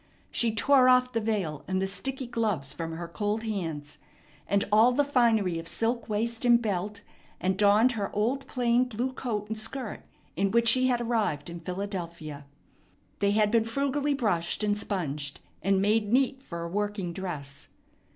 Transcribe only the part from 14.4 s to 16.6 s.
and sponged, and made neat